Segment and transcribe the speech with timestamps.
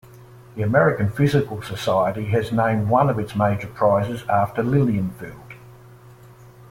[0.55, 5.53] The American Physical Society has named one of its major prizes after Lilienfeld.